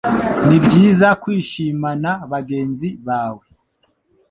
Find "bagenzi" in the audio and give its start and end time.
2.31-2.89